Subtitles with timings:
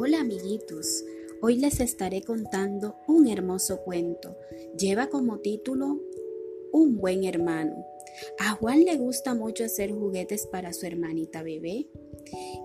[0.00, 1.04] Hola amiguitos,
[1.42, 4.36] hoy les estaré contando un hermoso cuento.
[4.78, 6.00] Lleva como título
[6.70, 7.84] Un buen hermano.
[8.38, 11.88] A Juan le gusta mucho hacer juguetes para su hermanita bebé.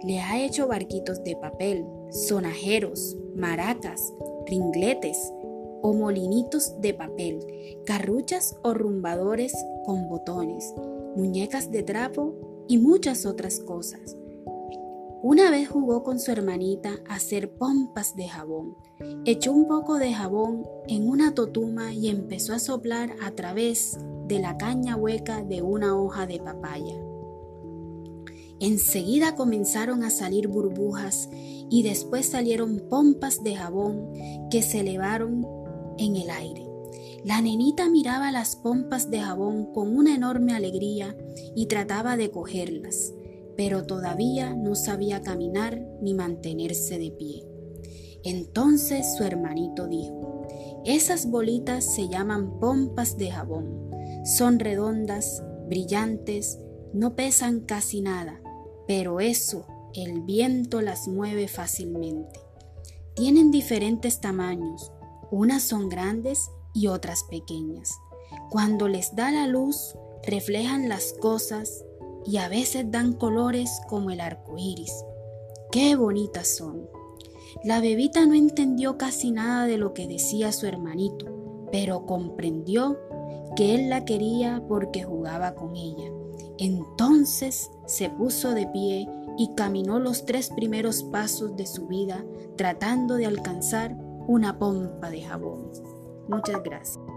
[0.03, 4.13] Le ha hecho barquitos de papel, sonajeros, maracas,
[4.45, 5.17] ringletes
[5.81, 7.39] o molinitos de papel,
[7.83, 9.53] carruchas o rumbadores
[9.85, 10.71] con botones,
[11.15, 14.17] muñecas de trapo y muchas otras cosas.
[15.23, 18.75] Una vez jugó con su hermanita a hacer pompas de jabón.
[19.23, 24.39] Echó un poco de jabón en una totuma y empezó a soplar a través de
[24.39, 26.97] la caña hueca de una hoja de papaya.
[28.59, 34.09] Enseguida comenzaron a salir burbujas y después salieron pompas de jabón
[34.51, 35.47] que se elevaron
[35.99, 36.67] en el aire.
[37.23, 41.15] La nenita miraba las pompas de jabón con una enorme alegría
[41.55, 43.13] y trataba de cogerlas
[43.55, 47.45] pero todavía no sabía caminar ni mantenerse de pie.
[48.23, 50.47] Entonces su hermanito dijo,
[50.85, 53.91] esas bolitas se llaman pompas de jabón.
[54.25, 56.59] Son redondas, brillantes,
[56.93, 58.41] no pesan casi nada,
[58.87, 62.39] pero eso el viento las mueve fácilmente.
[63.15, 64.91] Tienen diferentes tamaños,
[65.31, 67.91] unas son grandes y otras pequeñas.
[68.49, 71.83] Cuando les da la luz, reflejan las cosas
[72.25, 74.93] y a veces dan colores como el arco iris.
[75.71, 76.87] ¡Qué bonitas son!
[77.63, 81.25] La bebita no entendió casi nada de lo que decía su hermanito,
[81.71, 82.97] pero comprendió
[83.55, 86.11] que él la quería porque jugaba con ella.
[86.57, 92.23] Entonces se puso de pie y caminó los tres primeros pasos de su vida
[92.57, 93.95] tratando de alcanzar
[94.27, 95.71] una pompa de jabón.
[96.27, 97.12] Muchas gracias.